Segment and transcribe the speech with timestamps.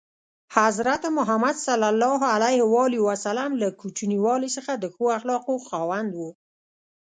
[0.57, 6.21] حضرت محمد ﷺ له کوچنیوالي څخه د ښو اخلاقو خاوند و.